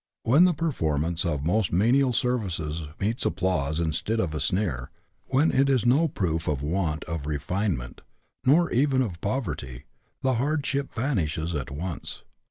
[0.23, 4.89] When the performance of almost menial services meets applause instead of a sneer,
[5.27, 8.01] when it is no proof of want of refinement,
[8.43, 9.83] nor even of poverty,
[10.23, 12.23] the hardship vanishes at once.